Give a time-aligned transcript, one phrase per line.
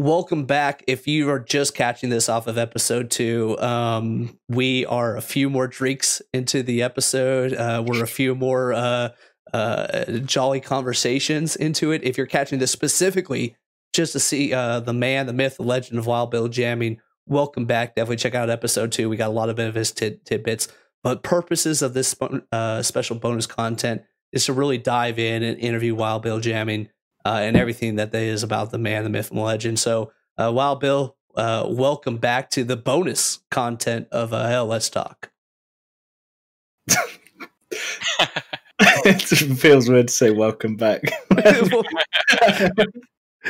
[0.00, 0.82] welcome back.
[0.86, 5.50] If you are just catching this off of episode two, um, we are a few
[5.50, 7.52] more drinks into the episode.
[7.52, 9.10] Uh, we're a few more uh,
[9.52, 12.02] uh, jolly conversations into it.
[12.02, 13.56] If you're catching this specifically
[13.92, 17.66] just to see uh, the man, the myth, the legend of Wild Bill jamming, welcome
[17.66, 17.94] back.
[17.94, 19.10] Definitely check out episode two.
[19.10, 20.68] We got a lot of benefits tid- tidbits.
[21.02, 22.16] But purposes of this
[22.52, 26.88] uh, special bonus content is to really dive in and interview Wild Bill jamming
[27.24, 29.78] uh, and everything that is about the man, the myth, and the legend.
[29.78, 34.90] So, uh, Wild Bill, uh, welcome back to the bonus content of uh, Hell Let's
[34.90, 35.30] Talk.
[38.80, 41.02] it feels weird to say welcome back.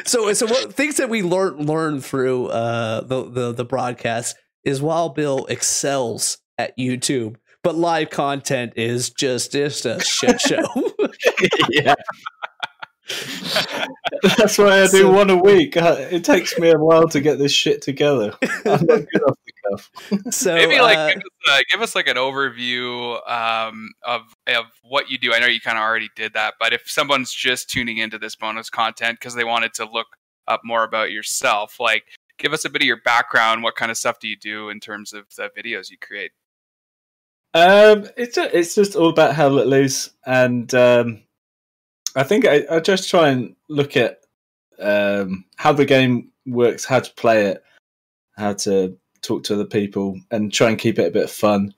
[0.05, 4.83] so, so what things that we learn learn through uh, the, the the broadcast is
[4.83, 10.65] Wild Bill excels at YouTube, but live content is just just a shit show.
[11.71, 11.95] yeah.
[14.23, 15.77] That's why I do so, one a week.
[15.77, 18.37] Uh, it takes me a while to get this shit together.
[18.43, 19.91] I'm not good off the cuff.
[20.33, 24.67] So maybe like uh, give, us, uh, give, us, like an overview um, of of
[24.83, 25.33] what you do.
[25.33, 28.37] I know you kind of already did that, but if someone's just tuning into this
[28.37, 30.09] bonus content because they wanted to look
[30.47, 32.05] up more about yourself, like
[32.39, 33.63] give us a bit of your background.
[33.63, 36.33] What kind of stuff do you do in terms of the videos you create?
[37.53, 41.23] Um, it's it's just all about Hell Let Loose and um,
[42.17, 44.21] I think I, I just try and look at
[44.81, 47.63] um, how the game works, how to play it,
[48.37, 51.75] how to talk to other people, and try and keep it a bit fun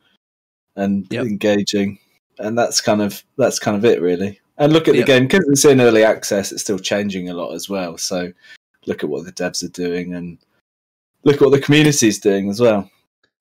[0.76, 1.26] and yep.
[1.26, 1.98] engaging.
[2.38, 4.40] And that's kind of that's kind of it, really.
[4.58, 5.06] And look at yep.
[5.06, 7.98] the game because it's in early access; it's still changing a lot as well.
[7.98, 8.32] So
[8.86, 10.38] look at what the devs are doing and
[11.24, 12.90] look at what the community is doing as well.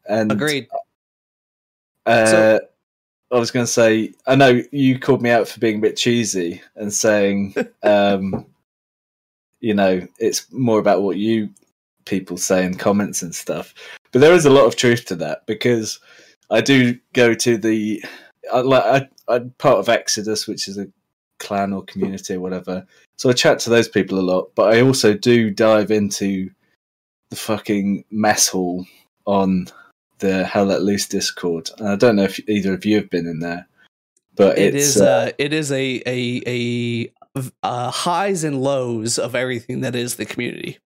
[0.08, 0.68] And agreed.
[2.06, 2.60] Uh, so,
[3.32, 5.96] I was going to say, I know you called me out for being a bit
[5.96, 8.46] cheesy and saying, um,
[9.60, 11.50] you know, it's more about what you
[12.06, 13.74] people say in comments and stuff.
[14.12, 16.00] But there is a lot of truth to that because
[16.50, 18.04] I do go to the,
[18.54, 20.88] I, I, I'm part of Exodus, which is a
[21.40, 22.86] clan or community or whatever.
[23.18, 26.50] So I chat to those people a lot, but I also do dive into
[27.30, 28.86] the fucking mess hall
[29.26, 29.68] on
[30.22, 31.70] the Hell Let Loose Discord.
[31.78, 33.68] And I don't know if either of you have been in there,
[34.36, 37.12] but it is uh, uh, it is a a a
[37.64, 40.80] uh, highs and lows of everything that is the community.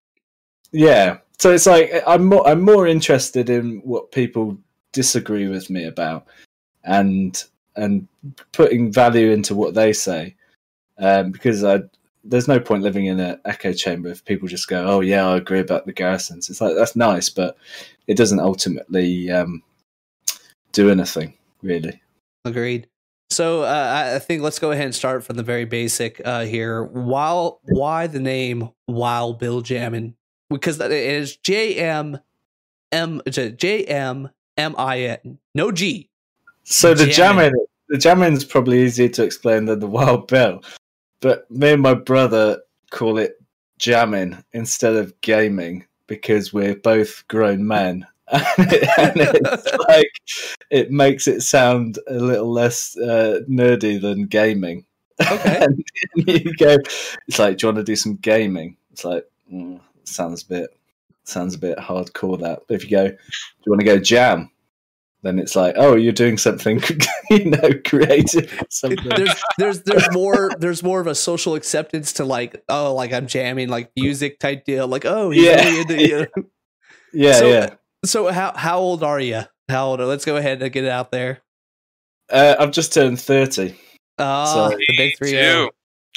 [0.71, 4.57] Yeah, so it's like I'm more I'm more interested in what people
[4.91, 6.25] disagree with me about,
[6.83, 7.41] and
[7.75, 8.07] and
[8.51, 10.35] putting value into what they say,
[10.97, 11.81] um, because I
[12.25, 15.37] there's no point living in an echo chamber if people just go, "Oh yeah, I
[15.37, 17.57] agree about the garrisons." It's like that's nice, but
[18.07, 19.61] it doesn't ultimately um,
[20.71, 22.01] do anything really.
[22.43, 22.87] Agreed.
[23.31, 26.83] So uh, I think let's go ahead and start from the very basic uh, here.
[26.83, 30.15] While why the name Wild Bill Jammin?
[30.49, 32.19] Because it is J M
[32.91, 36.09] M J M M I N, no G.
[36.63, 37.53] So the jammin,
[37.89, 40.63] the jammin is probably easier to explain than the Wild Bill,
[41.21, 42.61] but me and my brother
[42.91, 43.33] call it
[43.77, 48.05] jamming instead of gaming because we're both grown men.
[48.31, 50.11] and it's like
[50.71, 54.85] it makes it sound a little less uh, nerdy than gaming.
[55.21, 55.59] Okay.
[55.65, 55.83] and
[56.15, 56.77] you go,
[57.27, 58.77] it's like, do you want to do some gaming?
[58.91, 60.69] It's like, mm, sounds a bit,
[61.23, 62.39] sounds a bit hardcore.
[62.39, 63.15] That, but if you go, do
[63.65, 64.49] you want to go jam?
[65.25, 66.81] Then it's like, oh, you're doing something,
[67.29, 68.63] you know, creative.
[68.69, 69.09] Something.
[69.09, 73.25] There's there's there's more there's more of a social acceptance to like, oh, like I'm
[73.27, 74.87] jamming like music type deal.
[74.87, 76.43] Like, oh, yeah, into, you know?
[77.13, 77.69] yeah, so, yeah.
[78.05, 79.41] So how how old are you?
[79.67, 80.01] How old?
[80.01, 81.41] Are, let's go ahead and get it out there.
[82.31, 83.75] Uh, I've just turned thirty.
[84.17, 85.31] Oh, so, the big three.
[85.31, 85.69] Too.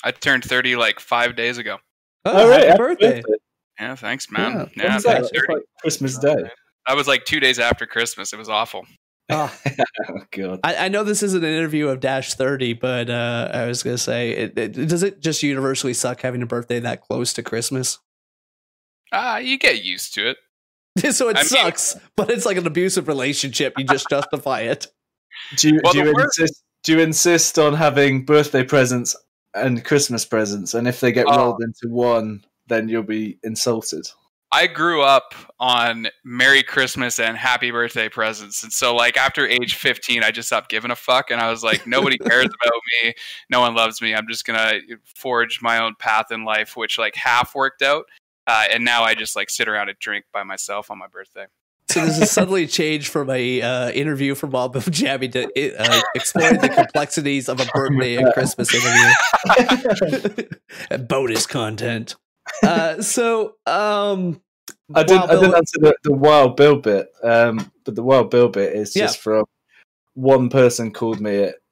[0.04, 1.78] I turned thirty like five days ago.
[2.24, 3.22] Oh, oh right, happy birthday.
[3.22, 3.34] birthday.
[3.80, 4.70] Yeah, thanks, man.
[4.76, 6.50] Yeah, yeah thanks, like Christmas Day.
[6.88, 8.32] I was like two days after Christmas.
[8.32, 8.86] It was awful.
[9.30, 9.54] Oh,
[10.30, 10.60] God.
[10.64, 13.94] I, I, know this isn't an interview of Dash 30, but uh, I was going
[13.94, 17.42] to say, it, it, does it just universally suck having a birthday that close to
[17.42, 17.98] Christmas?
[19.12, 20.38] Ah, uh, you get used to it.
[21.14, 23.74] so it I sucks, mean, but it's like an abusive relationship.
[23.76, 24.86] You just justify it.
[25.56, 29.14] Do you, well, do, you insist, do you insist on having birthday presents
[29.54, 30.72] and Christmas presents?
[30.72, 34.08] And if they get uh, rolled into one, then you'll be insulted.
[34.50, 38.62] I grew up on Merry Christmas and Happy Birthday presents.
[38.62, 41.30] And so, like, after age 15, I just stopped giving a fuck.
[41.30, 43.14] And I was like, nobody cares about me.
[43.50, 44.14] No one loves me.
[44.14, 48.04] I'm just going to forge my own path in life, which, like, half worked out.
[48.46, 51.46] Uh, and now I just, like, sit around and drink by myself on my birthday.
[51.90, 55.44] So this is suddenly changed from a uh, interview from Bob of Jabby to
[55.78, 60.44] uh, exploring the complexities of a birthday and Christmas interview.
[61.06, 62.16] Bonus content.
[62.62, 64.40] Uh, so um,
[64.94, 65.18] I didn't.
[65.18, 67.08] Wild I didn't answer the, the Wild Bill bit.
[67.22, 69.06] Um, but the Wild Bill bit is Yeah.
[69.06, 69.44] just from
[70.14, 71.62] one person called me it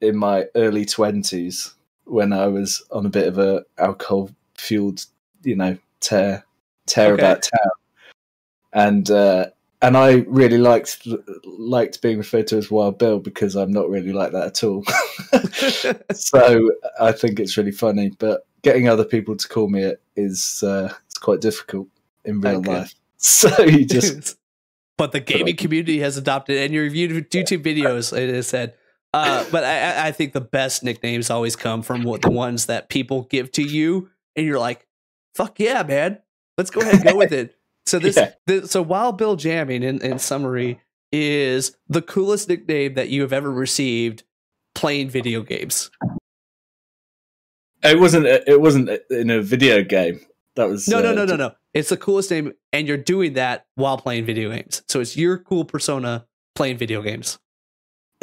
[0.00, 1.74] in my early twenties
[2.04, 5.04] when I was on a bit of a alcohol fueled,
[5.42, 6.44] you know, tear
[6.86, 7.22] tear Okay.
[7.22, 7.70] about town,
[8.72, 9.46] and uh,
[9.82, 11.06] and I really liked
[11.44, 14.84] liked being referred to as Wild Bill because I'm not really like that at all.
[16.12, 16.70] so
[17.00, 20.92] I think it's really funny, but getting other people to call me it is uh,
[21.06, 21.88] it's quite difficult
[22.24, 22.70] in real Okay.
[22.80, 22.94] life.
[23.18, 24.36] So you just
[24.98, 28.74] but the gaming community has adopted, and your YouTube YouTube videos, it is said.
[29.14, 32.88] Uh, but I, I- think the best nicknames always come from what the ones that
[32.88, 34.86] people give to you, and you're like,
[35.34, 36.18] "Fuck yeah, man,
[36.58, 37.56] let's go ahead and go with it."
[37.86, 38.32] So this, Yeah.
[38.46, 40.80] the, so Wild Bill Jamming, in, in summary,
[41.12, 44.24] is the coolest nickname that you have ever received
[44.74, 45.90] playing video games.
[47.88, 50.20] It wasn't it wasn't in a video game.
[50.56, 51.52] That was No, no, uh, no, no, no.
[51.74, 54.82] It's the coolest name, and you're doing that while playing video games.
[54.88, 57.38] So it's your cool persona playing video games.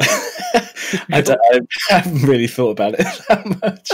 [1.12, 3.92] I, don't, I haven't really thought about it that much.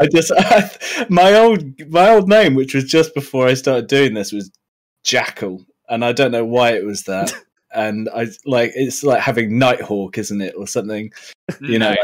[0.00, 4.14] I just I, my old my old name, which was just before I started doing
[4.14, 4.50] this, was
[5.02, 7.32] Jackal, and I don't know why it was that.
[7.74, 11.12] and I like it's like having Nighthawk, isn't it, or something?
[11.60, 11.98] You know, like,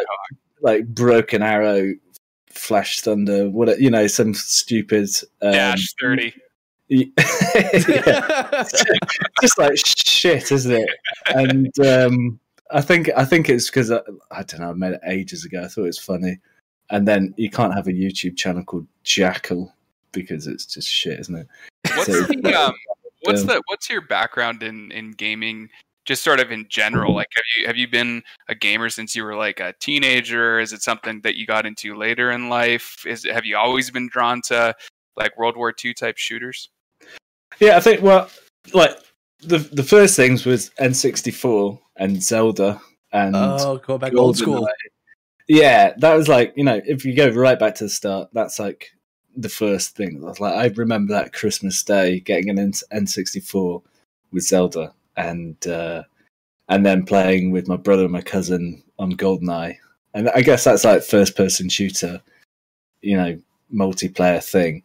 [0.60, 1.94] like Broken Arrow,
[2.50, 5.08] Flash Thunder, what you know, some stupid
[5.42, 6.34] um, Dash thirty.
[9.40, 10.90] just like shit, isn't it?
[11.26, 12.40] And um,
[12.72, 14.00] I think I think it's because I,
[14.30, 14.70] I don't know.
[14.70, 15.62] I made it ages ago.
[15.62, 16.38] I thought it was funny,
[16.90, 19.72] and then you can't have a YouTube channel called Jackal
[20.12, 21.46] because it's just shit, isn't it?
[21.94, 22.74] What's So- the um,
[23.22, 25.70] what's the what's your background in in gaming?
[26.10, 29.22] Just sort of in general, like have you have you been a gamer since you
[29.22, 30.58] were like a teenager?
[30.58, 33.06] Is it something that you got into later in life?
[33.06, 34.74] Is have you always been drawn to
[35.16, 36.68] like World War II type shooters?
[37.60, 38.28] Yeah, I think well,
[38.74, 38.98] like
[39.38, 42.80] the the first things was N64 and Zelda
[43.12, 44.62] and oh, go back old school.
[44.62, 44.90] GoldenEye.
[45.46, 48.58] Yeah, that was like you know if you go right back to the start, that's
[48.58, 48.90] like
[49.36, 50.24] the first thing.
[50.24, 52.72] I was like I remember that Christmas day getting an N-
[53.04, 53.80] N64
[54.32, 56.02] with Zelda and uh,
[56.68, 59.76] and then playing with my brother and my cousin on GoldenEye,
[60.14, 62.20] and I guess that's like first person shooter,
[63.02, 63.40] you know,
[63.72, 64.84] multiplayer thing.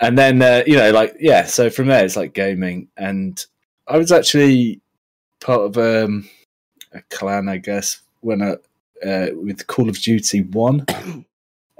[0.00, 3.44] And then uh, you know, like yeah, so from there it's like gaming, and
[3.86, 4.80] I was actually
[5.40, 6.28] part of um,
[6.92, 8.56] a clan, I guess, when I
[9.06, 10.84] uh, with Call of Duty One,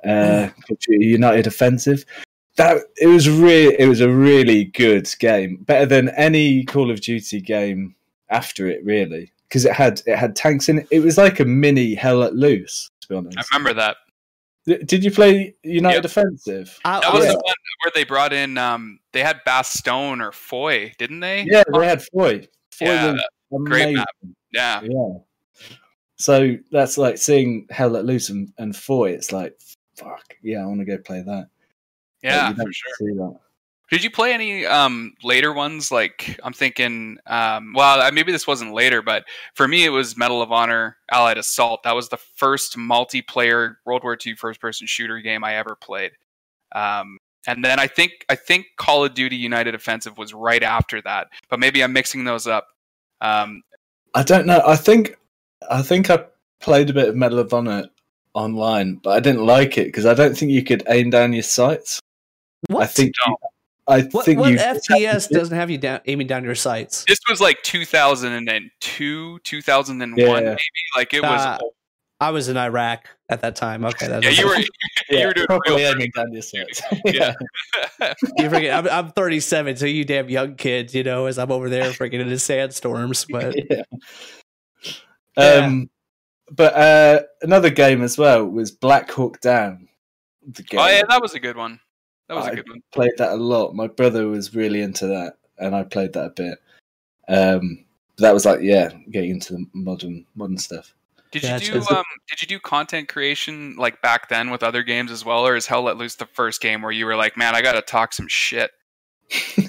[0.06, 0.48] uh,
[0.88, 2.04] United Offensive.
[2.56, 7.00] That it was really, it was a really good game, better than any Call of
[7.00, 7.94] Duty game
[8.30, 10.88] after it, really, because it had it had tanks in it.
[10.90, 13.38] It was like a mini Hell Let Loose, to be honest.
[13.38, 13.96] I remember that.
[14.86, 16.04] Did you play United Yep.
[16.06, 16.80] Offensive?
[16.84, 17.32] I, That was Yeah.
[17.32, 17.54] the one
[17.84, 21.44] where they brought in um they had Bastogne or Foy, didn't they?
[21.48, 22.48] Yeah, they had Foy.
[22.72, 23.16] Foy Yeah,
[23.50, 24.08] was great map.
[24.52, 24.80] Yeah.
[24.82, 25.18] Yeah.
[26.16, 29.10] So that's like seeing Hell Let Loose and, and Foy.
[29.10, 29.54] It's like,
[29.96, 31.48] fuck, yeah, I want to go play that.
[32.22, 33.40] Yeah, for sure.
[33.90, 35.92] Did you play any um, later ones?
[35.92, 39.24] Like I'm thinking, um, well, maybe this wasn't later, but
[39.54, 41.84] for me, it was Medal of Honor: Allied Assault.
[41.84, 46.12] That was the first multiplayer World War II first-person shooter game I ever played.
[46.74, 51.00] Um, and then I think I think Call of Duty United Offensive was right after
[51.02, 52.66] that, but maybe I'm mixing those up.
[53.20, 53.62] Um,
[54.14, 54.62] I don't know.
[54.66, 55.16] I think
[55.70, 56.24] I think I
[56.60, 57.88] played a bit of Medal of Honor
[58.34, 61.44] online, but I didn't like it because I don't think you could aim down your
[61.44, 62.00] sights.
[62.68, 62.82] What?
[62.82, 63.36] I think No.
[63.88, 67.04] I what, think what you FPS doesn't have you down, aiming down your sights?
[67.06, 70.40] this was like 2002, 2001, Yeah.
[70.40, 70.58] maybe.
[70.96, 71.40] Like it was.
[71.40, 71.58] Uh,
[72.18, 73.84] I was in Iraq at that time.
[73.84, 74.56] Okay, that's yeah, you were.
[74.56, 74.64] yeah,
[75.20, 76.82] you were doing properly real aiming down your sights.
[77.04, 77.34] Yeah.
[78.36, 81.70] You forget, I'm, I'm 37, so you damn young kids, you know, as I'm over
[81.70, 83.24] there freaking into sandstorms.
[83.24, 83.82] But yeah.
[85.38, 85.44] Yeah.
[85.44, 85.90] Um,
[86.50, 89.88] but uh, another game as well was Black Hawk Down.
[90.46, 90.80] The game.
[90.80, 91.80] Oh yeah, that was a good one.
[92.28, 92.82] That was a I good one.
[92.92, 93.74] played that a lot.
[93.74, 96.58] My brother was really into that, and I played that a bit.
[97.28, 97.84] Um,
[98.18, 100.92] that was like, yeah, getting into the modern modern stuff.
[101.30, 104.82] Did Yeah, you do um did you do content creation like back then with other
[104.82, 107.36] games as well, or is Hell Let Loose the first game where you were like,
[107.36, 108.70] man, I gotta talk some shit?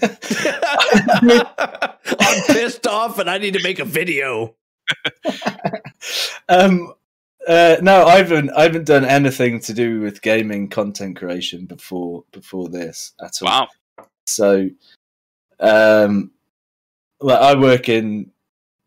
[2.19, 4.55] I'm pissed off and I need to make a video.
[6.49, 6.93] um,
[7.47, 8.49] uh, no, I haven't.
[8.51, 13.47] I haven't done anything to do with gaming content creation before before this at all.
[13.47, 13.67] Wow.
[14.25, 14.69] So,
[15.59, 16.31] um,
[17.21, 18.31] like I work in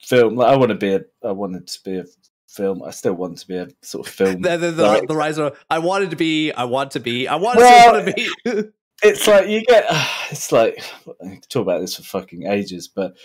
[0.03, 0.37] film.
[0.37, 1.01] Like I want to be a.
[1.25, 2.05] I wanted to be a
[2.49, 2.83] film.
[2.83, 4.43] I still want to be a sort of film.
[4.43, 7.37] The, the, the, the rise of I wanted to be, I want to be, I
[7.37, 8.69] wanted Well, to be.
[9.03, 9.87] it's like you get.
[10.31, 10.85] It's like
[11.25, 13.17] I talk about this for fucking ages, but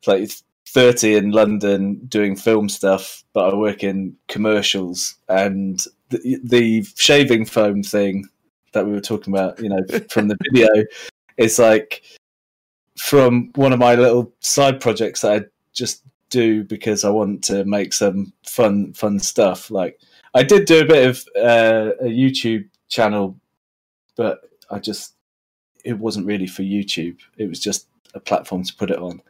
[0.00, 5.82] it's like it's thirty in London doing film stuff, but I work in commercials, and
[6.10, 8.28] the, the shaving foam thing
[8.72, 10.68] that we were talking about, you know, from the video,
[11.36, 12.02] is like
[12.96, 17.64] from one of my little side projects that I just do because I want to
[17.64, 19.70] make some fun fun stuff.
[19.70, 20.00] Like
[20.34, 23.38] I did do a bit of uh, a YouTube channel,
[24.16, 24.40] but
[24.70, 25.14] I just
[25.84, 27.18] it wasn't really for YouTube.
[27.36, 29.20] It was just a platform to put it on,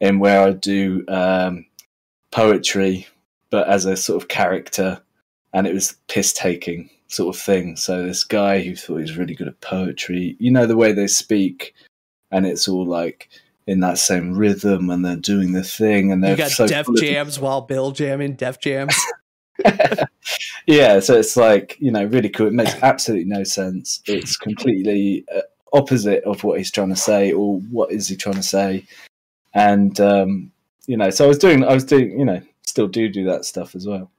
[0.00, 1.66] and where I do um,
[2.30, 3.06] poetry,
[3.50, 5.00] but as a sort of character,
[5.52, 7.76] and it was piss taking sort of thing.
[7.76, 10.92] So this guy who thought he was really good at poetry, you know the way
[10.92, 11.74] they speak,
[12.30, 13.28] and it's all like
[13.66, 16.86] in that same rhythm, and they're doing the thing, and they're You got so Def
[16.96, 18.96] Jams while Bill jamming, Def Jams.
[20.66, 22.48] yeah, so it's like you know really cool.
[22.48, 24.02] It makes absolutely no sense.
[24.06, 28.36] It's completely uh, opposite of what he's trying to say, or what is he trying
[28.36, 28.84] to say?
[29.54, 30.52] And um,
[30.86, 33.44] you know, so I was doing, I was doing, you know, still do do that
[33.44, 34.10] stuff as well.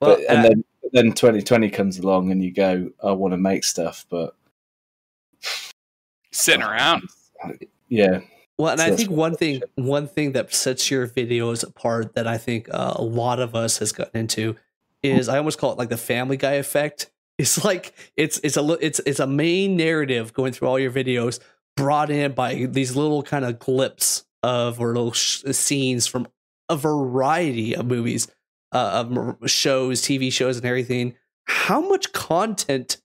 [0.00, 3.38] Well, but and uh, then then 2020 comes along, and you go, I want to
[3.38, 4.34] make stuff, but
[6.30, 7.02] Sitting around.
[7.88, 8.20] yeah,
[8.58, 9.88] Well, and So I think one thing, saying.
[9.88, 13.78] one thing that sets your videos apart that I think uh, a lot of us
[13.78, 14.56] has gotten into
[15.02, 17.10] is I almost call it like the Family Guy effect.
[17.38, 21.38] It's like it's it's a it's it's a main narrative going through all your videos,
[21.76, 26.28] brought in by these little kind of clips of or little sh- scenes from
[26.68, 28.28] a variety of movies,
[28.72, 31.14] uh, of shows, TV shows, and everything.
[31.46, 32.98] How much content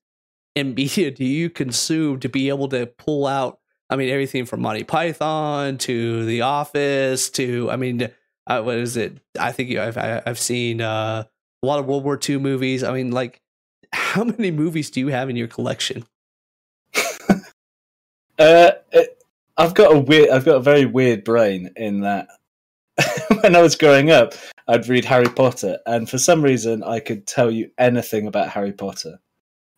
[0.56, 3.60] and media do you consume to be able to pull out?
[3.90, 8.10] I mean, everything from Monty Python to The Office to, I mean,
[8.48, 9.18] uh, what is it?
[9.40, 11.24] I think you- I've I've seen uh,
[11.62, 12.84] a lot of World War II movies.
[12.84, 13.40] I mean, like,
[13.94, 16.06] how many movies do you have in your collection?
[18.40, 18.72] Uh,
[19.58, 22.28] I've got a weird, I've got a very weird brain in that.
[23.42, 24.34] when I was growing up,
[24.68, 28.72] I'd read Harry Potter, and for some reason, I could tell you anything about Harry
[28.72, 29.20] Potter,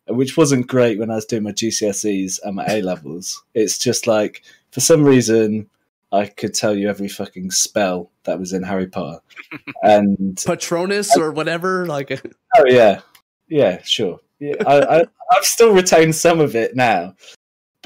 [0.06, 3.42] which wasn't great when I was doing my GCSEs and my A levels.
[3.54, 5.68] It's just like, for some reason,
[6.12, 9.20] I could tell you every fucking spell that was in Harry Potter,
[9.82, 11.86] and Patronus or whatever?
[11.86, 12.10] Like,
[12.56, 13.00] Oh yeah,
[13.48, 14.20] yeah, sure.
[14.38, 15.00] Yeah, I, I
[15.32, 17.14] I've still retained some of it now,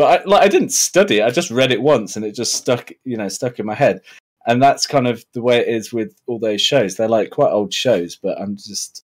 [0.01, 1.25] but I, like I didn't study it.
[1.25, 4.01] I just read it once, and it just stuck, you know, stuck in my head.
[4.47, 6.97] And that's kind of the way it is with all those shows.
[6.97, 9.05] They're like quite old shows, but I'm just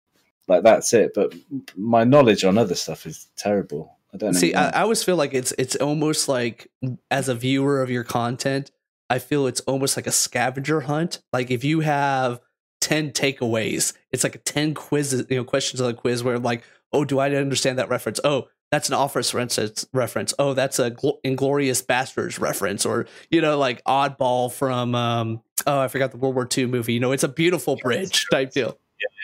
[0.48, 1.12] like that's it.
[1.14, 1.34] But
[1.78, 3.96] my knowledge on other stuff is terrible.
[4.12, 4.38] I don't know.
[4.38, 6.70] see, I, I always feel like it's it's almost like
[7.10, 8.70] as a viewer of your content,
[9.08, 11.22] I feel it's almost like a scavenger hunt.
[11.32, 12.38] Like if you have
[12.82, 16.64] ten takeaways, it's like a ten quizzes, you know, questions on a quiz where like,
[16.92, 18.20] oh, do I understand that reference?
[18.22, 19.86] Oh, that's an office reference.
[19.92, 20.34] Reference.
[20.40, 25.78] Oh, that's a Gl- Inglourious Basterds reference, or you know, like Oddball from um, oh,
[25.80, 26.94] I forgot the World War II movie.
[26.94, 28.76] You know, it's a beautiful bridge type deal.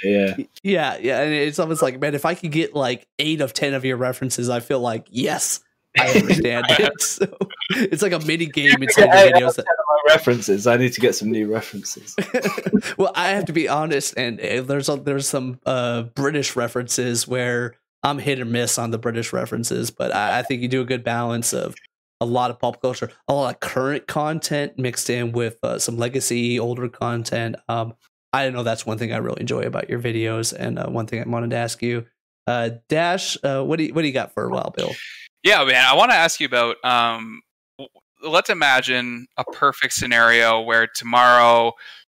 [0.05, 3.53] yeah, Yeah, yeah, and it's almost like, man, if I could get like eight of
[3.55, 5.61] ten of your references, I feel like yes,
[5.99, 6.93] I understand it.
[7.03, 7.27] So
[7.71, 9.57] it's like a mini game inside Yeah, the videos.
[9.57, 9.67] That,
[10.09, 10.67] references.
[10.67, 12.17] I need to get some new references.
[12.97, 17.27] well, I have to be honest, and uh, there's a, there's some uh, British references
[17.29, 20.81] where I'm hit or miss on the British references, but I, I think you do
[20.81, 21.75] a good balance of
[22.21, 25.97] a lot of pop culture, a lot of current content mixed in with uh, some
[25.97, 27.57] legacy, older content.
[27.69, 27.95] Um,
[28.33, 31.21] I know that's one thing I really enjoy about your videos, and uh, one thing
[31.21, 32.07] I wanted to ask you,
[32.47, 34.91] uh, Dash, uh, what do you, what do you got for a while, Bill?
[35.43, 35.85] Yeah, man.
[35.85, 36.83] I want to ask you about.
[36.85, 37.43] Um,
[38.23, 41.73] let's imagine a perfect scenario where tomorrow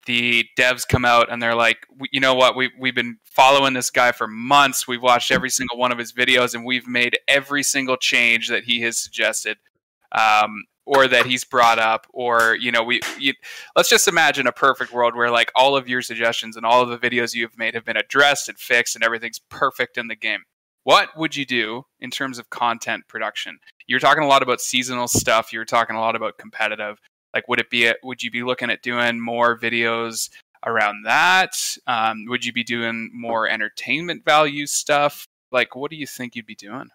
[0.05, 2.55] the devs come out and they're like, you know what?
[2.55, 4.87] We we've been following this guy for months.
[4.87, 8.63] We've watched every single one of his videos, and we've made every single change that
[8.63, 9.57] he has suggested,
[10.11, 13.01] um, or that he's brought up, or you know, we.
[13.19, 13.33] You,
[13.75, 16.89] let's just imagine a perfect world where like all of your suggestions and all of
[16.89, 20.41] the videos you've made have been addressed and fixed, and everything's perfect in the game
[20.83, 25.07] what would you do in terms of content production you're talking a lot about seasonal
[25.07, 26.97] stuff you're talking a lot about competitive
[27.33, 30.29] like would it be a, would you be looking at doing more videos
[30.65, 31.55] around that
[31.87, 36.45] um, would you be doing more entertainment value stuff like what do you think you'd
[36.45, 36.89] be doing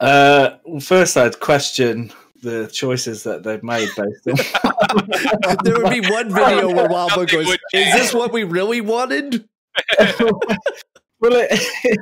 [0.00, 2.12] Uh, well, first, I'd question
[2.44, 5.56] the choices that they've made based on.
[5.64, 9.48] there would be one video where Wildboy Nothing goes, "Is this what we really wanted?"
[9.98, 11.48] well, it,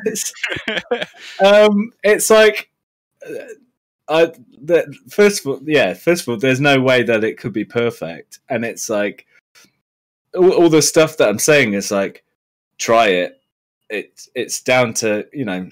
[0.05, 0.33] it's
[1.43, 2.71] um, it's like
[4.09, 5.95] I the, first of all, yeah.
[5.95, 9.27] First of all, there's no way that it could be perfect, and it's like
[10.35, 12.25] all, all the stuff that I'm saying is like
[12.79, 13.41] try it.
[13.91, 15.69] It's it's down to you know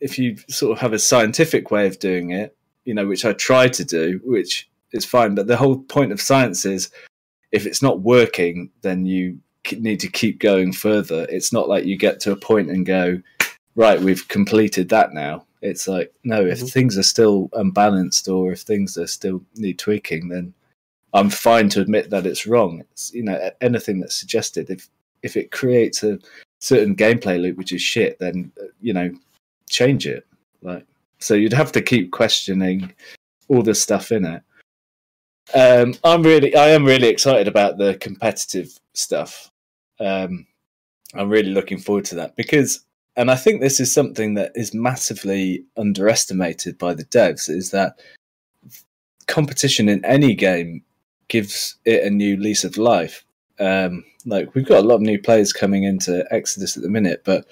[0.00, 3.32] if you sort of have a scientific way of doing it, you know, which I
[3.34, 5.36] try to do, which is fine.
[5.36, 6.90] But the whole point of science is
[7.52, 9.38] if it's not working, then you
[9.78, 11.24] need to keep going further.
[11.28, 13.22] It's not like you get to a point and go,
[13.76, 15.46] right, we've completed that now.
[15.62, 16.66] It's like, no, if mm-hmm.
[16.66, 20.52] things are still unbalanced or if things are still need tweaking, then
[21.14, 22.80] I'm fine to admit that it's wrong.
[22.90, 24.88] It's, you know, anything that's suggested, if,
[25.22, 26.18] if it creates a
[26.58, 29.10] certain gameplay loop which is shit, then, uh, you know,
[29.70, 30.26] change it.
[30.62, 30.84] Like,
[31.18, 32.92] so you'd have to keep questioning
[33.48, 34.42] all the stuff in it.
[35.54, 39.50] Um, I'm really, I am really excited about the competitive stuff.
[40.00, 40.46] Um,
[41.14, 42.84] I'm really looking forward to that because,
[43.16, 48.00] and I think this is something that is massively underestimated by the devs, is that
[49.26, 50.82] competition in any game
[51.28, 53.24] gives it a new lease of life.
[53.58, 57.22] Um, like we've got a lot of new players coming into Exodus at the minute,
[57.24, 57.46] but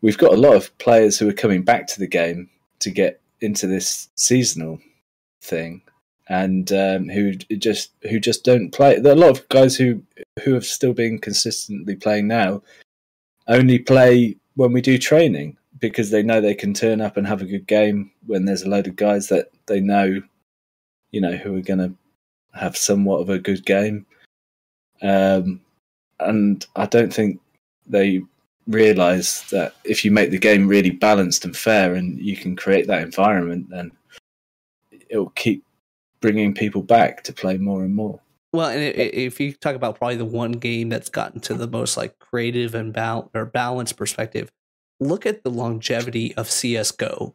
[0.00, 2.48] we've got a lot of players who are coming back to the game
[2.80, 4.78] to get into this seasonal
[5.42, 5.82] thing
[6.28, 8.98] and um, who just who just don't play.
[8.98, 10.02] There are a lot of guys who
[10.42, 12.62] who have still been consistently playing now
[13.46, 17.42] only play when we do training because they know they can turn up and have
[17.42, 20.22] a good game when there's a load of guys that they know,
[21.10, 21.92] you know, who are going to
[22.58, 24.06] have somewhat of a good game.
[25.02, 25.60] Um,
[26.20, 27.40] and I don't think
[27.86, 28.22] they
[28.66, 32.86] realize that if you make the game really balanced and fair and you can create
[32.86, 33.90] that environment, then
[35.10, 35.64] it'll keep
[36.20, 38.18] bringing people back to play more and more.
[38.54, 41.96] Well, and if you talk about probably the one game that's gotten to the most
[41.96, 44.52] like creative and bal- or balanced perspective,
[45.00, 47.34] look at the longevity of CS:GO.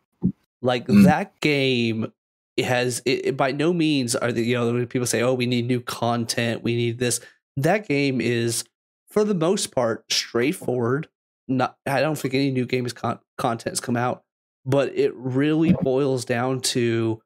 [0.62, 1.04] Like mm.
[1.04, 2.14] that game
[2.56, 5.46] it has it, it, by no means are the you know people say, "Oh, we
[5.46, 7.20] need new content, we need this."
[7.58, 8.64] That game is,
[9.10, 11.10] for the most part, straightforward.
[11.50, 14.24] Not, I don't think any new games con- content has come out,
[14.66, 17.22] but it really boils down to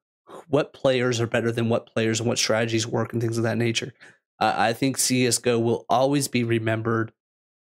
[0.47, 3.57] what players are better than what players and what strategies work and things of that
[3.57, 3.93] nature.
[4.39, 7.11] Uh, I think CS:GO will always be remembered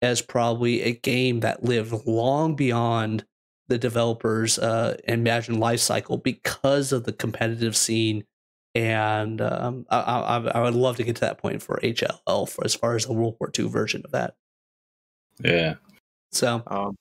[0.02, 3.26] as probably a game that lived long beyond
[3.68, 8.26] the developers' uh, Imagine life cycle because of the competitive scene.
[8.74, 12.64] And um, I, I, I, would love to get to that point for HLL for
[12.64, 14.36] as far as the World War II version of that.
[15.44, 15.76] Yeah.
[16.32, 16.96] So, um,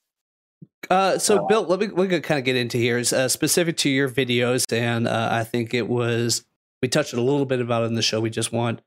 [0.89, 3.29] uh, so, uh, Bill, let me we could kind of get into here is uh,
[3.29, 6.43] specific to your videos, and uh, I think it was
[6.81, 8.81] we touched a little bit about it in the show we just won.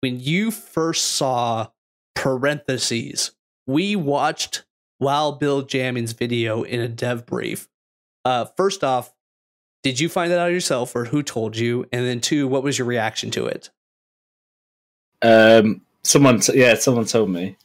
[0.00, 1.68] When you first saw
[2.14, 3.32] parentheses,
[3.66, 4.64] we watched
[5.00, 7.68] Wild Bill Jamming's video in a dev brief.
[8.24, 9.12] Uh, first off,
[9.82, 11.86] did you find that out yourself, or who told you?
[11.92, 13.70] And then two, what was your reaction to it?
[15.22, 17.56] Um, someone, t- yeah, someone told me,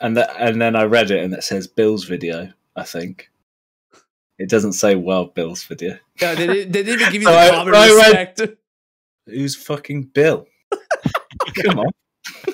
[0.00, 2.52] and that, and then I read it, and it says Bill's video.
[2.76, 3.30] I think.
[4.38, 5.98] It doesn't say Wild Bill's video.
[6.20, 8.40] Yeah, they, didn't, they didn't even give you the common right, respect.
[9.26, 10.46] Who's fucking Bill?
[11.62, 11.90] Come on.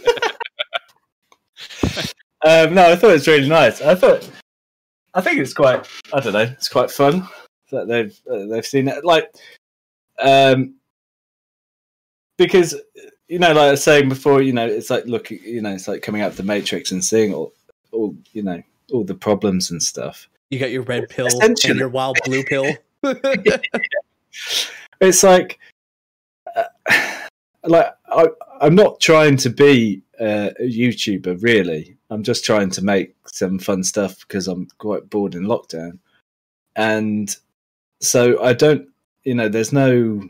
[2.44, 3.80] um, no, I thought it was really nice.
[3.80, 4.28] I thought,
[5.14, 7.26] I think it's quite, I don't know, it's quite fun
[7.70, 9.04] that they've uh, they've seen it.
[9.04, 9.32] Like,
[10.20, 10.74] um,
[12.36, 12.74] because
[13.28, 15.86] you know, like I was saying before, you know, it's like looking, you know, it's
[15.86, 17.52] like coming out of the Matrix and seeing all,
[17.92, 20.28] all, you know, all the problems and stuff.
[20.50, 22.74] You got your red pill and your wild blue pill.
[25.00, 25.58] it's like,
[26.56, 26.64] uh,
[27.64, 28.26] like I,
[28.60, 31.96] I'm not trying to be uh, a YouTuber really.
[32.10, 35.98] I'm just trying to make some fun stuff because I'm quite bored in lockdown,
[36.76, 37.34] and
[38.00, 38.88] so I don't.
[39.24, 40.22] You know, there's no.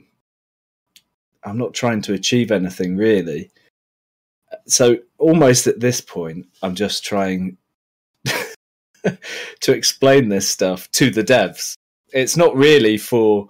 [1.44, 3.50] I'm not trying to achieve anything really.
[4.66, 7.56] So almost at this point, I'm just trying
[9.60, 11.74] to explain this stuff to the devs.
[12.12, 13.48] It's not really for.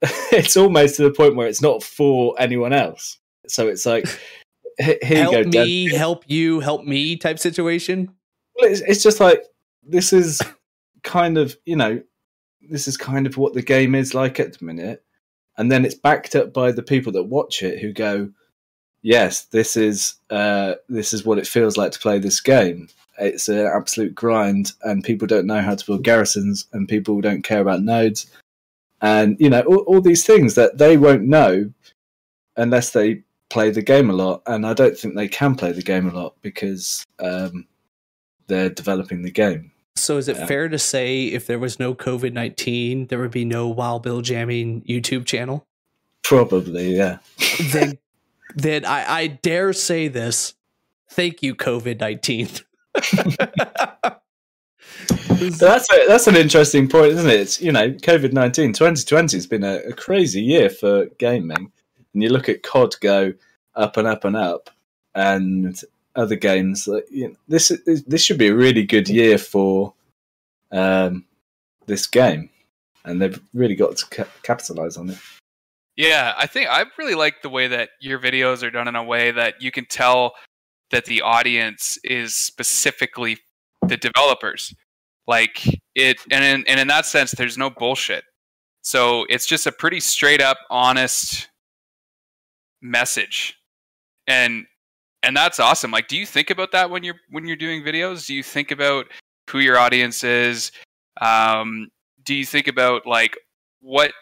[0.32, 3.18] it's almost to the point where it's not for anyone else.
[3.48, 4.06] So it's like,
[4.78, 8.10] here help you go, me, help you, help me type situation.
[8.56, 9.44] Well, it's, it's just like
[9.82, 10.40] this is
[11.02, 12.02] kind of you know
[12.68, 15.04] this is kind of what the game is like at the minute,
[15.56, 18.30] and then it's backed up by the people that watch it who go,
[19.02, 22.88] yes, this is uh, this is what it feels like to play this game.
[23.18, 27.42] It's an absolute grind, and people don't know how to build garrisons, and people don't
[27.42, 28.26] care about nodes,
[29.00, 31.72] and you know all, all these things that they won't know
[32.56, 34.42] unless they play the game a lot.
[34.46, 37.66] And I don't think they can play the game a lot because um,
[38.46, 39.72] they're developing the game.
[39.96, 40.46] So is it yeah.
[40.46, 44.20] fair to say if there was no COVID nineteen, there would be no Wild Bill
[44.20, 45.64] Jamming YouTube channel?
[46.22, 47.18] Probably, yeah.
[47.72, 47.98] then,
[48.54, 50.54] then I, I dare say this.
[51.10, 52.48] Thank you, COVID nineteen.
[55.58, 57.40] that's a, that's an interesting point, isn't it?
[57.40, 61.72] It's, you know, COVID 19, 2020 has been a, a, crazy year for gaming.
[62.14, 63.32] And you look at COD go
[63.74, 64.70] up and up and up,
[65.14, 65.80] and
[66.16, 66.88] other games.
[67.10, 69.94] You know, this this should be a really good year for
[70.72, 71.24] um,
[71.86, 72.50] this game,
[73.04, 75.18] and they've really got to ca- capitalize on it.
[75.96, 79.02] Yeah, I think I really like the way that your videos are done in a
[79.02, 80.34] way that you can tell
[80.90, 83.38] that the audience is specifically
[83.86, 84.74] the developers.
[85.26, 88.24] Like it, and in, and in that sense, there's no bullshit.
[88.82, 91.48] So it's just a pretty straight up, honest
[92.80, 93.58] message,
[94.26, 94.64] and
[95.22, 95.90] and that's awesome.
[95.90, 98.26] Like, do you think about that when you're when you're doing videos?
[98.26, 99.06] Do you think about
[99.50, 100.72] who your audience is?
[101.20, 101.88] Um,
[102.24, 103.36] do you think about like
[103.80, 104.12] what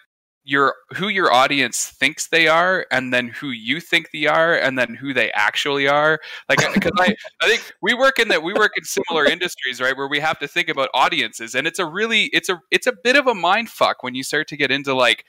[0.46, 4.78] your who your audience thinks they are and then who you think they are and
[4.78, 6.20] then who they actually are.
[6.48, 9.96] Like because I, I think we work in that we work in similar industries right
[9.96, 11.56] where we have to think about audiences.
[11.56, 14.22] And it's a really it's a it's a bit of a mind fuck when you
[14.22, 15.24] start to get into like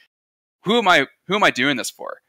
[0.63, 2.19] who am i who am i doing this for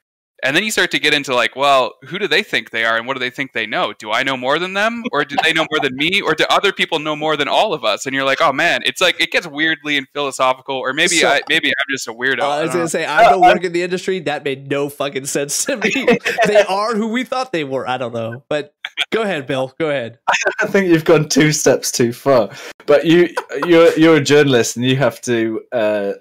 [0.45, 2.97] and then you start to get into like well who do they think they are
[2.97, 3.93] and what do they think they know?
[3.93, 6.45] Do i know more than them or do they know more than me or do
[6.51, 8.07] other people know more than all of us?
[8.07, 8.81] And you're like oh man.
[8.85, 12.13] It's like it gets weirdly and philosophical or maybe so, I, maybe i'm just a
[12.13, 12.41] weirdo.
[12.41, 14.21] Uh, i was gonna say i don't work in the industry.
[14.21, 16.19] That made no fucking sense to me.
[16.47, 17.89] They are who we thought they were.
[17.89, 18.45] I don't know.
[18.49, 18.75] But
[19.11, 19.75] go ahead bill.
[19.79, 20.19] Go ahead.
[20.61, 22.51] I think you've gone two steps too far.
[22.87, 23.35] But you
[23.67, 26.13] you're you're a journalist and you have to uh,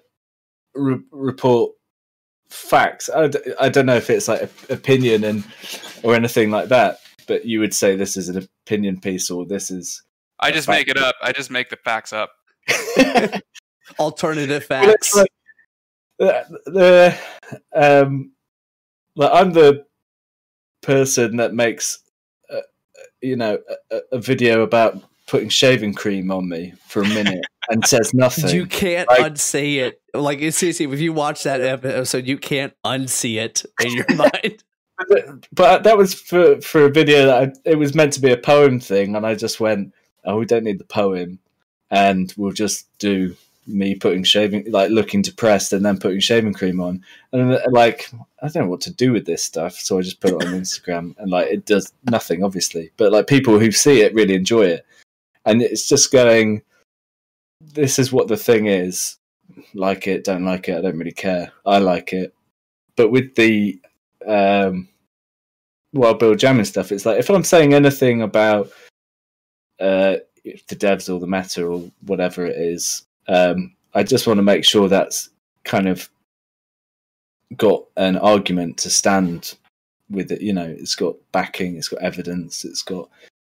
[0.75, 1.71] re- report
[2.49, 3.09] facts.
[3.13, 3.29] I,
[3.59, 5.43] I don't know if it's like opinion and
[6.03, 9.71] or anything like that, but you would say this is an opinion piece or this
[9.71, 10.03] is.
[10.39, 11.15] I just make it up.
[11.21, 12.31] I just make the facts up.
[13.99, 15.15] Alternative facts.
[15.15, 15.31] Like,
[16.19, 17.17] the, the
[17.73, 18.31] um,
[19.15, 19.85] like I'm the
[20.81, 21.99] person that makes,
[22.49, 22.61] uh,
[23.21, 23.59] you know,
[23.91, 28.55] a, a video about putting shaving cream on me for a minute and says nothing.
[28.55, 30.01] You can't like, unsay it.
[30.21, 34.63] Like seriously, if you watch that episode, you can't unsee it in your mind.
[35.51, 38.37] But that was for for a video that I, it was meant to be a
[38.37, 39.93] poem thing, and I just went,
[40.25, 41.39] "Oh, we don't need the poem,
[41.91, 43.35] and we'll just do
[43.67, 48.09] me putting shaving, like looking depressed, and then putting shaving cream on." And like,
[48.41, 50.53] I don't know what to do with this stuff, so I just put it on
[50.61, 52.91] Instagram, and like, it does nothing, obviously.
[52.97, 54.85] But like, people who see it really enjoy it,
[55.45, 56.63] and it's just going
[57.61, 59.16] this is what the thing is.
[59.73, 61.51] Like it, don't like it, I don't really care.
[61.65, 62.33] I like it.
[62.95, 63.79] But with the
[64.25, 64.87] um
[65.93, 68.69] Wild Bill jamming stuff, it's like if I'm saying anything about
[69.79, 74.43] uh the devs or the meta or whatever it is, um, I just want to
[74.43, 75.29] make sure that's
[75.63, 76.09] kind of
[77.55, 79.55] got an argument to stand
[80.09, 80.41] with it.
[80.41, 83.09] You know, it's got backing, it's got evidence, it's got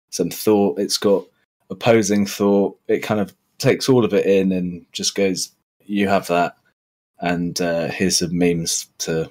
[0.09, 1.25] some thought, it's got
[1.69, 2.77] opposing thought.
[2.87, 5.51] It kind of takes all of it in and just goes,
[5.85, 6.57] "You have that,"
[7.19, 9.29] and uh, here's some memes to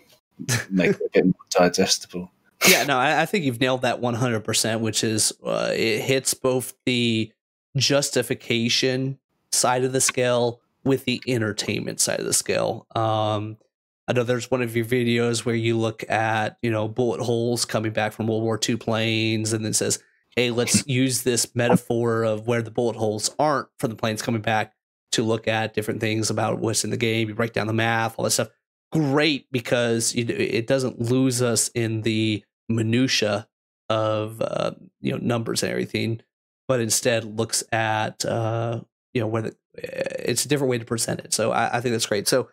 [0.70, 2.30] make it a bit more digestible.
[2.66, 6.72] Yeah, no, I, I think you've nailed that 100%, which is uh, it hits both
[6.86, 7.30] the
[7.76, 9.18] justification
[9.52, 12.86] side of the scale with the entertainment side of the scale.
[12.94, 13.58] Um,
[14.06, 17.64] I know there's one of your videos where you look at, you know, bullet holes
[17.64, 19.98] coming back from World War II planes and then says,
[20.36, 24.42] hey, let's use this metaphor of where the bullet holes aren't from the planes coming
[24.42, 24.73] back
[25.14, 27.28] to look at different things about what's in the game.
[27.28, 28.48] You break down the math, all that stuff.
[28.92, 33.48] Great because it doesn't lose us in the minutia
[33.88, 36.20] of uh, you know numbers and everything,
[36.68, 38.80] but instead looks at uh,
[39.12, 41.32] you know whether it's a different way to present it.
[41.34, 42.28] So I, I think that's great.
[42.28, 42.48] So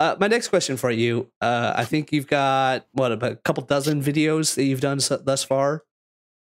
[0.00, 3.62] uh, my next question for you, uh, I think you've got what about a couple
[3.62, 5.84] dozen videos that you've done thus far.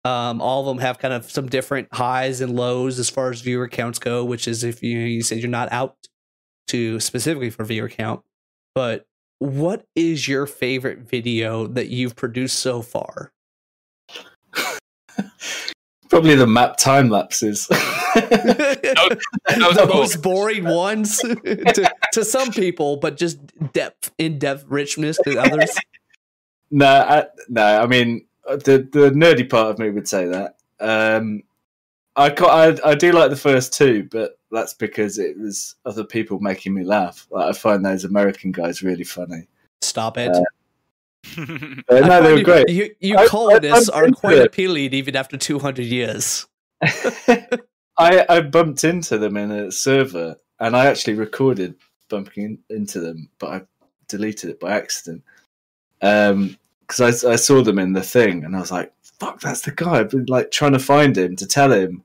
[0.04, 3.40] Um, all of them have kind of some different highs and lows as far as
[3.40, 5.96] viewer counts go, which is if you, you said you're not out
[6.68, 8.22] to specifically for viewer count.
[8.74, 9.06] But
[9.38, 13.32] what is your favorite video that you've produced so far?
[16.08, 17.66] Probably the map time lapses.
[18.14, 23.38] the most boring ones to, to some people, but just
[23.72, 25.76] depth, in depth richness to others.
[26.70, 27.82] No, I, no.
[27.82, 30.56] I mean, the the nerdy part of me would say that.
[30.80, 31.42] Um,
[32.16, 36.38] I, I I do like the first two, but that's because it was other people
[36.40, 37.26] making me laugh.
[37.30, 39.48] Like, I find those American guys really funny.
[39.80, 40.30] Stop it.
[40.30, 40.42] Uh,
[41.88, 42.68] uh no, they were great.
[42.68, 44.46] You, you colonists are quite it.
[44.46, 46.46] appealing even after 200 years.
[46.82, 51.76] I, I bumped into them in a server and I actually recorded
[52.08, 53.62] bumping into them, but I
[54.08, 55.22] deleted it by accident.
[56.00, 59.62] Um, because I, I saw them in the thing and I was like, fuck, that's
[59.62, 60.00] the guy.
[60.00, 62.04] I've been like trying to find him to tell him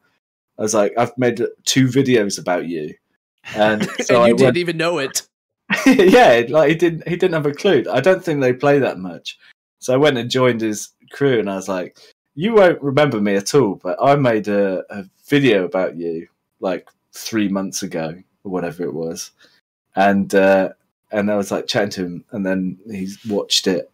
[0.58, 2.96] I was like, I've made two videos about you,
[3.56, 5.28] and so and you went- didn't even know it.
[5.86, 7.84] yeah, like he didn't he didn't have a clue.
[7.92, 9.38] I don't think they play that much.
[9.80, 11.98] So I went and joined his crew, and I was like,
[12.36, 16.28] "You won't remember me at all, but I made a, a video about you
[16.62, 19.32] like three months ago or whatever it was."
[19.96, 20.70] And uh,
[21.12, 23.92] and I was like chatting to him, and then he's watched it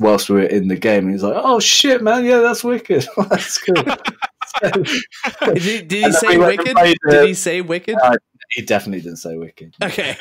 [0.00, 3.06] whilst we were in the game, and he's like, "Oh shit, man, yeah, that's wicked.
[3.16, 3.84] that's cool."
[4.58, 4.70] So,
[5.54, 6.72] Did he, did he say we wicked?
[6.74, 7.96] played, uh, Did he say wicked?
[8.02, 8.16] uh,
[8.50, 9.76] he definitely didn't say wicked.
[9.82, 10.16] okay.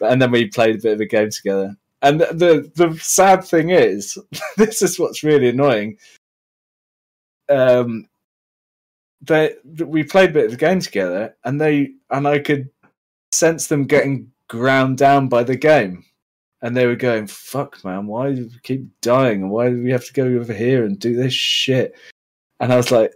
[0.00, 1.74] and then we played a bit of a game together.
[2.02, 4.18] And the the sad thing is,
[4.56, 5.96] this is what's really annoying.
[7.48, 8.06] Um,
[9.22, 12.70] they we played a bit of a game together, and they and I could
[13.32, 16.04] sense them getting ground down by the game,
[16.62, 19.42] and they were going, "Fuck, man, why do we keep dying?
[19.42, 21.94] And why do we have to go over here and do this shit?"
[22.60, 23.12] And I was like,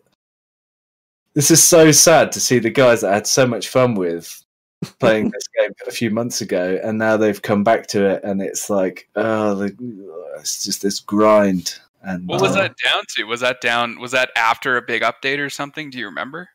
[1.35, 4.45] "This is so sad to see the guys that I had so much fun with
[4.99, 8.41] playing this game a few months ago, and now they've come back to it, and
[8.41, 11.79] it's like, oh, the, it's just this grind.
[12.03, 13.25] And What was uh, that down to?
[13.25, 13.99] Was that down?
[13.99, 15.91] Was that after a big update or something?
[15.91, 16.49] Do you remember?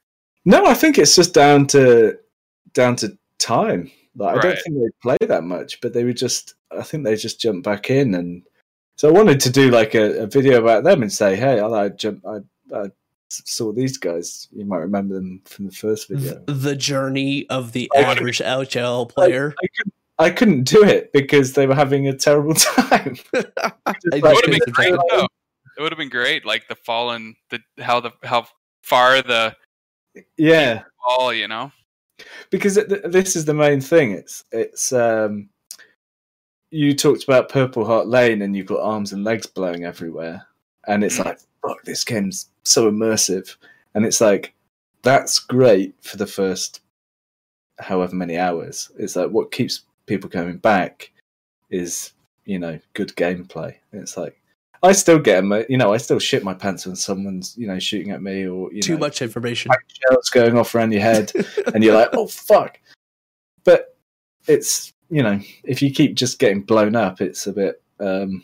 [0.45, 2.17] No, I think it's just down to
[2.73, 3.91] down to time.
[4.15, 6.55] Like, I don't think they play that much, but they would just.
[6.71, 8.43] I think they just jumped back in, and
[8.95, 11.67] so I wanted to do like a, a video about them and say, hey, I,
[11.67, 12.25] I jumped.
[12.25, 12.37] I,
[12.75, 12.91] I
[13.29, 14.47] saw these guys.
[14.51, 16.43] You might remember them from the first video.
[16.47, 19.53] the journey of the Oh, average LHL player.
[19.63, 23.17] I couldn't, I couldn't do it because they were having a terrible time.
[23.33, 25.05] It like- would have been great imagine.
[25.11, 25.27] though.
[25.77, 28.47] It would have been great, like the fallen, the how the how
[28.83, 29.55] far the
[30.37, 31.71] yeah, fall, you know.
[32.49, 34.11] Because it, this is the main thing.
[34.11, 35.49] It's it's um,
[36.71, 40.45] you talked about Purple Heart Lane, and you've got arms and legs blowing everywhere,
[40.87, 41.25] and it's Mm.
[41.25, 43.55] like, fuck, this game's so immersive,
[43.95, 44.53] and it's like
[45.01, 46.81] that's great for the first
[47.79, 48.91] however many hours.
[48.97, 51.11] It's like what keeps people coming back
[51.69, 52.13] is
[52.45, 53.75] you know good gameplay.
[53.93, 54.38] It's like.
[54.81, 55.93] I still get uh, you know.
[55.93, 58.93] I still shit my pants when someone's, you know, shooting at me or you Too
[58.93, 59.71] know, much information.
[59.87, 61.31] shells going off around your head
[61.73, 62.79] and you're like, oh fuck.
[63.63, 63.97] But
[64.47, 68.43] it's you know, if you keep just getting blown up, it's a bit, um,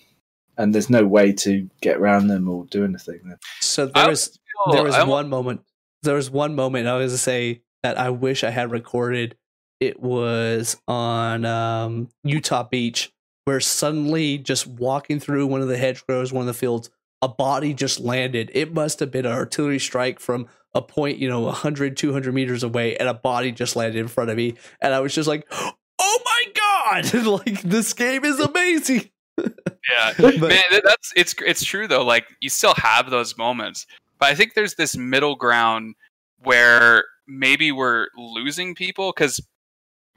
[0.57, 3.21] and there's no way to get around them or do anything.
[3.23, 3.37] Then.
[3.61, 4.39] So I there was
[4.71, 5.61] there was one moment.
[6.03, 9.35] There was one moment I was gonna say that I wish I had recorded.
[9.79, 13.11] It was on um, Utah Beach,
[13.45, 16.89] where suddenly, just walking through one of the hedgerows, one of the fields,
[17.21, 18.51] a body just landed.
[18.53, 22.63] It must have been an artillery strike from a point, you know, 100, 200 meters
[22.63, 24.55] away, and a body just landed in front of me.
[24.81, 27.13] And I was just like, oh my God!
[27.25, 29.09] like, this game is amazing.
[29.37, 32.03] Yeah, But- man, that's it's it's true though.
[32.03, 33.85] Like you still have those moments,
[34.19, 35.95] but I think there's this middle ground
[36.43, 39.39] where maybe we're losing people because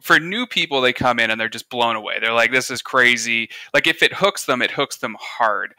[0.01, 2.19] for new people they come in and they're just blown away.
[2.21, 5.75] They're like, "This is crazy!" Like if it hooks them, it hooks them hard.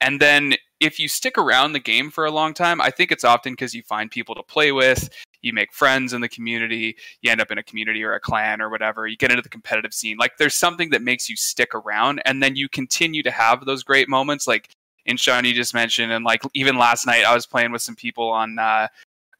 [0.00, 3.24] And then if you stick around the game for a long time, I think it's
[3.24, 5.08] often because you find people to play with,
[5.40, 8.60] you make friends in the community, you end up in a community or a clan
[8.60, 10.16] or whatever, you get into the competitive scene.
[10.18, 13.82] Like there's something that makes you stick around and then you continue to have those
[13.82, 14.68] great moments like
[15.06, 17.96] in Sean you just mentioned and like even last night I was playing with some
[17.96, 18.88] people on uh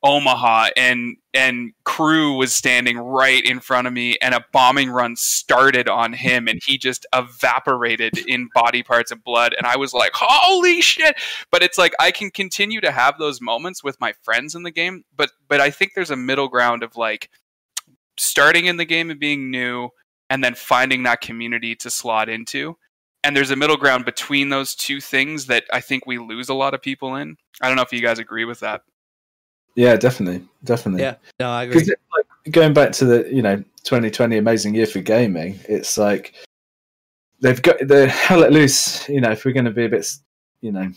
[0.05, 5.17] Omaha and and crew was standing right in front of me and a bombing run
[5.17, 9.95] started on him and he just evaporated in body parts and blood and I was
[9.95, 11.17] like holy shit!
[11.51, 14.71] But it's like I can continue to have those moments with my friends in the
[14.71, 17.31] game but but I think there's a middle ground of like
[18.19, 19.89] starting in the game and being new
[20.29, 22.77] and then finding that community to slot into
[23.25, 26.55] and there's a middle ground between those two things that I think we lose a
[26.55, 27.37] lot of people in.
[27.63, 28.83] I don't know if you guys agree with that
[29.75, 31.03] Yeah, definitely, definitely.
[31.03, 31.81] Yeah, no, I agree.
[31.81, 36.35] Because like going back to the you know 2020 amazing year for gaming, it's like
[37.41, 39.09] they've got the hell let loose.
[39.09, 40.07] You know, if we're going to be a bit
[40.61, 40.91] you know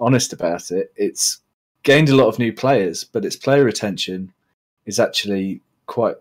[0.00, 1.40] honest about it, it's
[1.82, 4.32] gained a lot of new players, but its player retention
[4.86, 6.16] is actually quite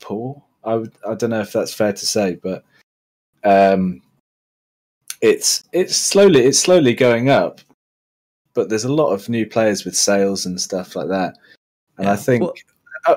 [0.00, 0.42] poor.
[0.64, 2.64] I would, I don't know if that's fair to say, but
[3.44, 4.02] um,
[5.20, 7.60] it's it's slowly it's slowly going up.
[8.60, 11.38] But there's a lot of new players with sales and stuff like that,
[11.96, 12.52] and I think well-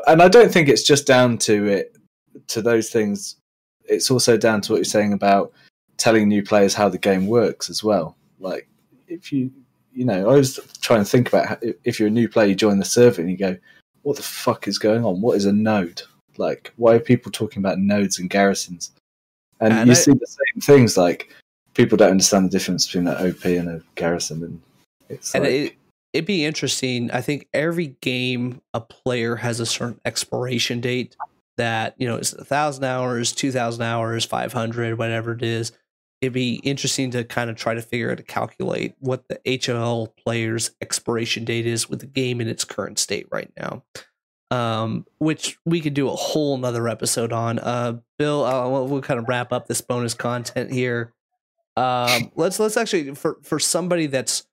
[0.07, 1.97] and I don't think it's just down to it
[2.47, 3.35] to those things.
[3.83, 5.51] It's also down to what you're saying about
[5.97, 8.15] telling new players how the game works as well.
[8.39, 8.69] Like
[9.09, 9.51] if you
[9.91, 12.55] you know, I was trying to think about how, if you're a new player, you
[12.55, 13.57] join the server and you go,
[14.03, 15.19] "What the fuck is going on?
[15.19, 16.03] What is a node?
[16.37, 18.91] Like, why are people talking about nodes and garrisons?"
[19.59, 20.95] And, And you I- see the same things.
[20.95, 21.27] Like
[21.73, 24.61] people don't understand the difference between an OP and a garrison, and
[25.13, 25.75] it's and like, it
[26.13, 27.11] it'd be interesting.
[27.11, 31.17] I think every game a player has a certain expiration date
[31.57, 35.71] that you know it's a thousand hours, two thousand hours, five hundred, whatever it is.
[36.21, 40.15] It'd be interesting to kind of try to figure out to calculate what the HL
[40.15, 43.83] player's expiration date is with the game in its current state right now.
[44.49, 47.57] Um, which we could do a whole nother episode on.
[47.59, 51.11] Uh, Bill, uh, we'll, we'll kind of wrap up this bonus content here.
[51.75, 54.45] Um, let's let's actually for for somebody that's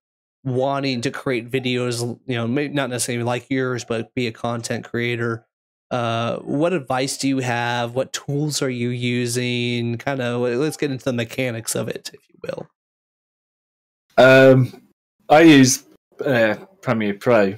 [0.45, 4.85] wanting to create videos, you know, maybe not necessarily like yours, but be a content
[4.85, 5.47] creator.
[5.91, 7.95] Uh, what advice do you have?
[7.95, 9.99] What tools are you using?
[9.99, 12.69] Kind of, let's get into the mechanics of it, if you will.
[14.17, 14.83] Um,
[15.29, 15.85] I use
[16.25, 17.57] uh, Premiere Pro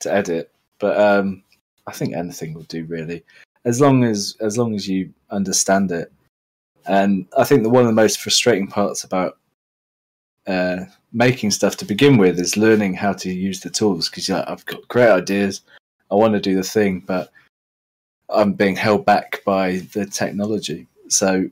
[0.00, 1.42] to edit, but um,
[1.86, 3.24] I think anything will do really,
[3.64, 6.12] as long as as long as you understand it.
[6.86, 9.38] And I think that one of the most frustrating parts about
[10.46, 14.46] uh, making stuff to begin with is learning how to use the tools because like,
[14.48, 15.62] I've got great ideas,
[16.10, 17.30] I want to do the thing, but
[18.28, 20.88] I'm being held back by the technology.
[21.08, 21.48] So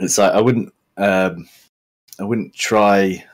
[0.00, 1.48] it's like I wouldn't um,
[2.18, 3.24] I wouldn't try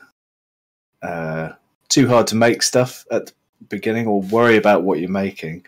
[1.01, 1.53] uh,
[1.89, 3.33] too hard to make stuff at the
[3.69, 5.65] beginning or worry about what you're making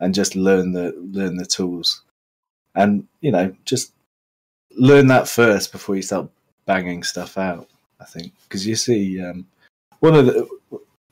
[0.00, 2.02] and just learn the learn the tools.
[2.76, 3.92] And you know just
[4.76, 6.28] learn that first before you start
[6.66, 7.68] banging stuff out
[8.00, 8.32] i think.
[8.44, 9.46] Because you see um,
[10.00, 10.48] one of the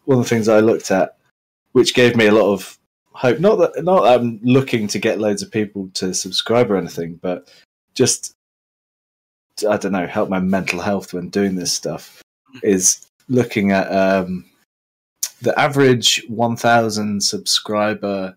[0.05, 1.17] one of the things i looked at
[1.73, 2.79] which gave me a lot of
[3.13, 6.77] hope not that not that i'm looking to get loads of people to subscribe or
[6.77, 7.53] anything but
[7.95, 8.35] just
[9.69, 12.23] i don't know help my mental health when doing this stuff
[12.63, 14.45] is looking at um,
[15.43, 18.37] the average 1000 subscriber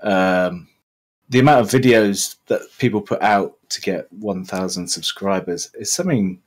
[0.00, 0.68] um,
[1.28, 6.40] the amount of videos that people put out to get 1000 subscribers is something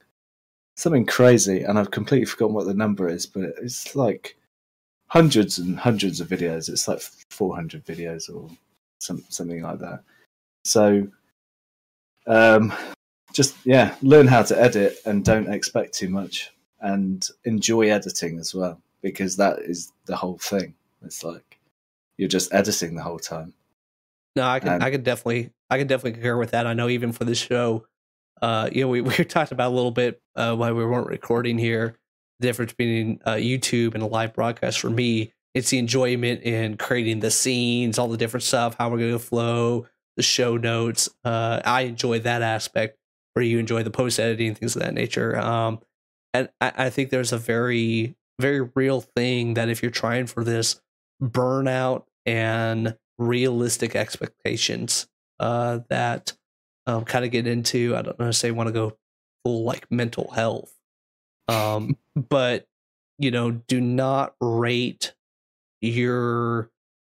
[0.76, 4.36] something crazy and i've completely forgotten what the number is but it's like
[5.08, 8.50] hundreds and hundreds of videos it's like 400 videos or
[9.00, 10.02] some, something like that
[10.64, 11.08] so
[12.28, 12.74] um,
[13.34, 18.56] just yeah learn how to edit and don't expect too much and enjoy editing as
[18.56, 21.60] well because that is the whole thing it's like
[22.18, 23.54] you're just editing the whole time.
[24.36, 26.68] No, I can and, I can definitely I can definitely concur with that.
[26.68, 27.86] I know even for this show,
[28.42, 31.58] uh, you know, we, we talked about a little bit uh, while we weren't recording
[31.58, 31.98] here,
[32.40, 35.34] the difference between uh, YouTube and a live broadcast for me.
[35.54, 39.20] It's the enjoyment in creating the scenes, all the different stuff, how we're going to
[39.20, 41.08] flow, the show notes.
[41.24, 42.98] Uh, I enjoy that aspect
[43.34, 45.38] where you enjoy the post editing, things of that nature.
[45.38, 45.80] Um,
[46.34, 50.44] and I, I think there's a very, very real thing that if you're trying for
[50.44, 50.82] this
[51.22, 55.08] burnout and realistic expectations
[55.40, 56.34] uh, that
[56.88, 57.96] um, kind of get into.
[57.96, 58.98] I don't know, say want to go
[59.44, 60.74] full like mental health,
[61.48, 62.68] um, but
[63.18, 65.14] you know, do not rate
[65.82, 66.70] your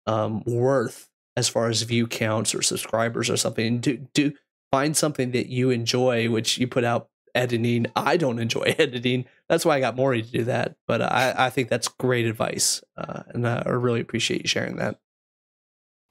[0.05, 3.79] um, worth as far as view counts or subscribers or something.
[3.79, 4.33] Do do
[4.71, 7.87] find something that you enjoy, which you put out editing.
[7.95, 9.25] I don't enjoy editing.
[9.49, 10.75] That's why I got Maury to do that.
[10.87, 14.99] But I, I think that's great advice, uh, and I really appreciate you sharing that.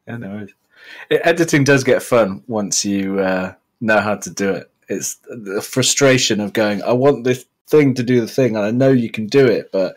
[0.07, 0.47] Yeah, no,
[1.11, 4.71] editing does get fun once you uh, know how to do it.
[4.89, 8.71] It's the frustration of going, I want this thing to do the thing, and I
[8.71, 9.97] know you can do it, but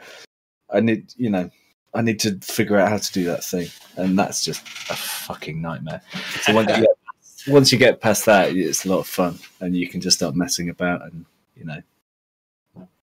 [0.72, 1.50] I need, you know,
[1.94, 5.62] I need to figure out how to do that thing, and that's just a fucking
[5.62, 6.02] nightmare.
[6.42, 6.98] So once you get
[7.48, 10.36] once you get past that, it's a lot of fun, and you can just start
[10.36, 11.26] messing about, and
[11.56, 11.82] you know.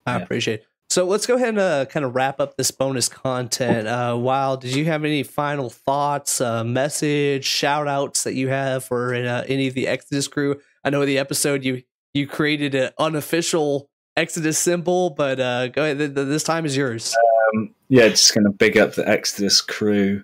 [0.06, 0.62] I appreciate.
[0.62, 0.67] It.
[0.94, 3.88] So let's go ahead and uh, kind of wrap up this bonus content.
[3.88, 8.84] Uh, Wild, did you have any final thoughts, uh, message, shout outs that you have
[8.84, 10.62] for uh, any of the Exodus crew?
[10.84, 11.82] I know the episode you
[12.14, 16.14] you created an unofficial Exodus symbol, but uh, go ahead.
[16.14, 17.16] This time is yours.
[17.56, 20.24] Um, yeah, just going to big up the Exodus crew,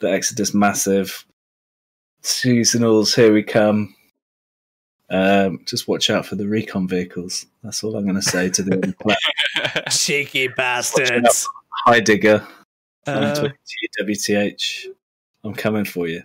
[0.00, 1.24] the Exodus Massive
[2.22, 3.16] seasonals.
[3.16, 3.94] Here we come.
[5.10, 7.46] Um, just watch out for the recon vehicles.
[7.62, 11.48] That's all I'm going to say to the cheeky bastards.
[11.84, 12.46] Hi, digger.
[13.06, 13.48] Uh,
[14.00, 14.86] WTH.
[15.42, 16.22] I'm coming for you.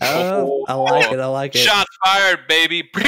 [0.00, 1.18] Oh, I like it.
[1.18, 1.58] I like it.
[1.58, 2.88] Shots fired, baby.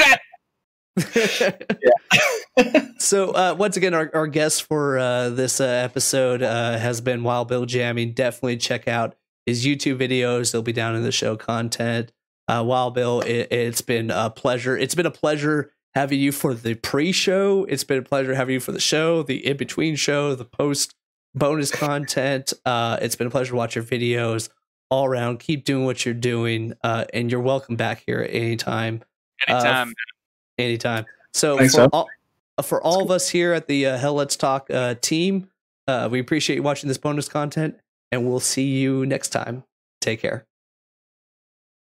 [2.99, 7.23] so uh, once again, our, our guest for uh, this uh, episode uh, has been
[7.23, 8.13] Wild Bill Jamming.
[8.13, 9.15] Definitely check out
[9.47, 10.53] his YouTube videos.
[10.53, 12.13] They'll be down in the show content
[12.49, 14.77] uh, Wild Bill, it, has been a pleasure.
[14.77, 17.65] It's been a pleasure having you for the pre-show.
[17.69, 20.95] It's been a pleasure having you for the show, the in-between show, the post
[21.35, 22.53] bonus content.
[22.65, 24.49] Uh, it's been a pleasure to watch your videos
[24.91, 25.39] all around.
[25.39, 29.03] Keep doing what you're doing, uh, and you're welcome back here at any time.
[29.49, 29.89] Anytime.
[29.89, 29.93] Uh,
[30.63, 31.05] anytime.
[31.35, 32.09] So Thanks, for all,
[32.63, 35.49] for all of us here at the uh, Hell Let's Talk uh, team,
[35.89, 37.77] Uh, we appreciate you watching this bonus content,
[38.13, 39.65] and we'll see you next time.
[40.01, 40.47] Take care.